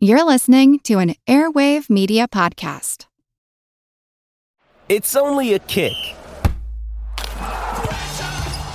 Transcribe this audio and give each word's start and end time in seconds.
You're 0.00 0.22
listening 0.22 0.78
to 0.84 1.00
an 1.00 1.16
Airwave 1.26 1.90
Media 1.90 2.28
Podcast. 2.28 3.06
It's 4.88 5.16
only 5.16 5.54
a 5.54 5.58
kick, 5.58 5.96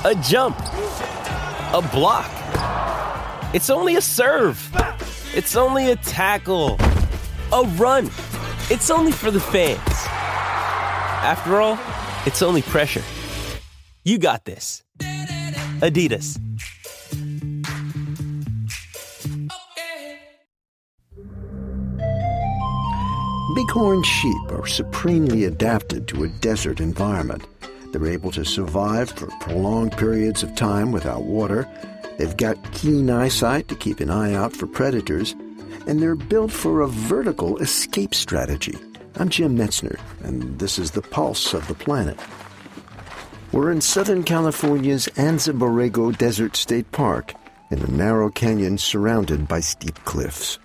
a 0.03 0.21
jump, 0.21 0.59
a 0.59 1.81
block. 1.93 2.29
It's 3.55 3.69
only 3.69 3.95
a 3.95 4.01
serve. 4.01 4.69
It's 5.33 5.55
only 5.55 5.91
a 5.91 5.95
tackle, 5.95 6.75
a 7.53 7.63
run. 7.77 8.07
It's 8.69 8.91
only 8.91 9.13
for 9.13 9.31
the 9.31 9.39
fans. 9.39 9.79
After 9.87 11.61
all, 11.61 11.79
it's 12.25 12.41
only 12.41 12.63
pressure. 12.63 13.03
You 14.03 14.17
got 14.17 14.43
this. 14.43 14.83
Adidas. 14.99 16.42
Bighorn 23.51 24.01
sheep 24.03 24.51
are 24.53 24.65
supremely 24.65 25.43
adapted 25.43 26.07
to 26.07 26.23
a 26.23 26.29
desert 26.29 26.79
environment. 26.79 27.45
They're 27.91 28.07
able 28.07 28.31
to 28.31 28.45
survive 28.45 29.11
for 29.11 29.27
prolonged 29.41 29.97
periods 29.97 30.43
of 30.43 30.55
time 30.55 30.93
without 30.93 31.23
water. 31.23 31.67
They've 32.17 32.35
got 32.37 32.71
keen 32.71 33.09
eyesight 33.09 33.67
to 33.67 33.75
keep 33.75 33.99
an 33.99 34.09
eye 34.09 34.33
out 34.33 34.55
for 34.55 34.65
predators. 34.65 35.35
And 35.85 36.01
they're 36.01 36.15
built 36.15 36.53
for 36.53 36.81
a 36.81 36.87
vertical 36.87 37.57
escape 37.57 38.15
strategy. 38.15 38.77
I'm 39.15 39.27
Jim 39.27 39.57
Metzner, 39.57 39.99
and 40.23 40.57
this 40.57 40.79
is 40.79 40.91
the 40.91 41.01
pulse 41.01 41.53
of 41.53 41.67
the 41.67 41.75
planet. 41.75 42.17
We're 43.51 43.71
in 43.71 43.81
Southern 43.81 44.23
California's 44.23 45.07
Anza 45.15 45.55
Borrego 45.55 46.17
Desert 46.17 46.55
State 46.55 46.91
Park 46.93 47.33
in 47.69 47.81
a 47.81 47.91
narrow 47.91 48.29
canyon 48.29 48.77
surrounded 48.77 49.49
by 49.49 49.59
steep 49.59 50.01
cliffs. 50.05 50.59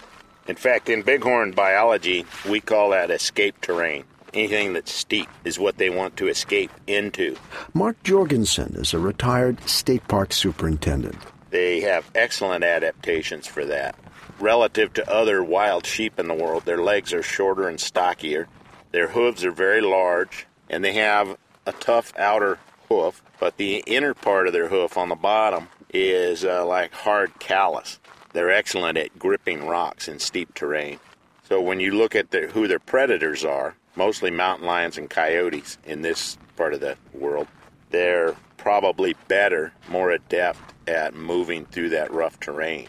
In 0.48 0.56
fact, 0.56 0.88
in 0.88 1.02
bighorn 1.02 1.52
biology, 1.52 2.24
we 2.48 2.60
call 2.60 2.90
that 2.90 3.10
escape 3.10 3.60
terrain. 3.60 4.04
Anything 4.32 4.72
that's 4.72 4.92
steep 4.92 5.28
is 5.44 5.58
what 5.58 5.76
they 5.76 5.90
want 5.90 6.16
to 6.16 6.28
escape 6.28 6.70
into. 6.86 7.36
Mark 7.74 8.02
Jorgensen 8.02 8.74
is 8.76 8.94
a 8.94 8.98
retired 8.98 9.60
state 9.68 10.08
park 10.08 10.32
superintendent. 10.32 11.18
They 11.50 11.80
have 11.80 12.10
excellent 12.14 12.64
adaptations 12.64 13.46
for 13.46 13.66
that. 13.66 13.94
Relative 14.40 14.92
to 14.94 15.12
other 15.12 15.44
wild 15.44 15.84
sheep 15.84 16.18
in 16.18 16.28
the 16.28 16.34
world, 16.34 16.64
their 16.64 16.82
legs 16.82 17.12
are 17.12 17.22
shorter 17.22 17.68
and 17.68 17.78
stockier. 17.78 18.48
Their 18.92 19.08
hooves 19.08 19.44
are 19.44 19.52
very 19.52 19.82
large, 19.82 20.46
and 20.70 20.82
they 20.82 20.94
have 20.94 21.36
a 21.66 21.72
tough 21.72 22.12
outer 22.18 22.58
hoof, 22.88 23.22
but 23.38 23.58
the 23.58 23.82
inner 23.86 24.14
part 24.14 24.46
of 24.46 24.54
their 24.54 24.68
hoof 24.68 24.96
on 24.96 25.10
the 25.10 25.14
bottom 25.14 25.68
is 25.92 26.44
uh, 26.44 26.64
like 26.64 26.92
hard 26.92 27.38
callus. 27.38 27.98
They're 28.38 28.52
excellent 28.52 28.96
at 28.96 29.18
gripping 29.18 29.66
rocks 29.66 30.06
in 30.06 30.20
steep 30.20 30.54
terrain. 30.54 31.00
So 31.48 31.60
when 31.60 31.80
you 31.80 31.90
look 31.90 32.14
at 32.14 32.30
the, 32.30 32.42
who 32.42 32.68
their 32.68 32.78
predators 32.78 33.44
are, 33.44 33.74
mostly 33.96 34.30
mountain 34.30 34.64
lions 34.64 34.96
and 34.96 35.10
coyotes 35.10 35.76
in 35.84 36.02
this 36.02 36.38
part 36.56 36.72
of 36.72 36.78
the 36.78 36.96
world, 37.12 37.48
they're 37.90 38.36
probably 38.56 39.16
better, 39.26 39.72
more 39.88 40.12
adept 40.12 40.60
at 40.86 41.16
moving 41.16 41.66
through 41.66 41.88
that 41.88 42.12
rough 42.12 42.38
terrain. 42.38 42.86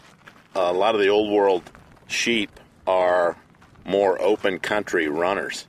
A 0.54 0.72
lot 0.72 0.94
of 0.94 1.02
the 1.02 1.10
old 1.10 1.32
world 1.32 1.64
sheep 2.06 2.52
are 2.86 3.36
more 3.86 4.22
open 4.22 4.60
country 4.60 5.08
runners. 5.08 5.66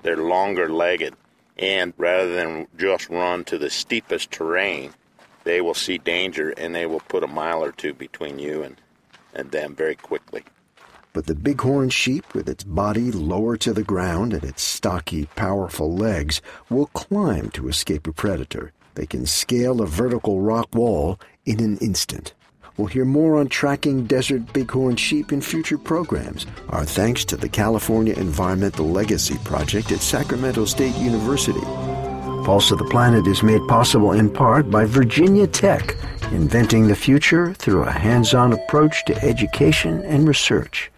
They're 0.00 0.16
longer 0.16 0.70
legged, 0.70 1.14
and 1.58 1.92
rather 1.98 2.34
than 2.34 2.68
just 2.78 3.10
run 3.10 3.44
to 3.44 3.58
the 3.58 3.68
steepest 3.68 4.30
terrain, 4.30 4.94
they 5.42 5.60
will 5.60 5.74
see 5.74 5.98
danger 5.98 6.54
and 6.56 6.74
they 6.74 6.86
will 6.86 7.00
put 7.00 7.22
a 7.22 7.26
mile 7.26 7.62
or 7.62 7.70
two 7.70 7.92
between 7.92 8.38
you 8.38 8.62
and 8.62 8.80
and 9.34 9.50
them 9.50 9.74
very 9.74 9.96
quickly. 9.96 10.44
But 11.12 11.26
the 11.26 11.34
bighorn 11.34 11.90
sheep, 11.90 12.34
with 12.34 12.48
its 12.48 12.64
body 12.64 13.12
lower 13.12 13.56
to 13.58 13.72
the 13.72 13.84
ground 13.84 14.32
and 14.32 14.42
its 14.42 14.62
stocky, 14.62 15.26
powerful 15.36 15.94
legs, 15.94 16.42
will 16.68 16.86
climb 16.86 17.50
to 17.50 17.68
escape 17.68 18.06
a 18.06 18.12
predator. 18.12 18.72
They 18.94 19.06
can 19.06 19.26
scale 19.26 19.80
a 19.80 19.86
vertical 19.86 20.40
rock 20.40 20.74
wall 20.74 21.20
in 21.46 21.60
an 21.60 21.78
instant. 21.78 22.34
We'll 22.76 22.88
hear 22.88 23.04
more 23.04 23.38
on 23.38 23.48
tracking 23.48 24.06
desert 24.06 24.52
bighorn 24.52 24.96
sheep 24.96 25.30
in 25.30 25.40
future 25.40 25.78
programs. 25.78 26.46
Our 26.70 26.84
thanks 26.84 27.24
to 27.26 27.36
the 27.36 27.48
California 27.48 28.14
Environmental 28.14 28.90
Legacy 28.90 29.38
Project 29.44 29.92
at 29.92 30.00
Sacramento 30.00 30.64
State 30.64 30.96
University. 30.96 31.60
Pulse 32.44 32.72
of 32.72 32.78
the 32.78 32.84
Planet 32.86 33.28
is 33.28 33.44
made 33.44 33.66
possible 33.68 34.10
in 34.10 34.28
part 34.28 34.70
by 34.70 34.84
Virginia 34.84 35.46
Tech, 35.46 35.96
inventing 36.34 36.88
the 36.88 36.96
future 36.96 37.54
through 37.54 37.84
a 37.84 37.90
hands 37.90 38.34
on 38.34 38.52
approach 38.52 39.04
to 39.06 39.22
education 39.22 40.02
and 40.04 40.26
research. 40.26 40.90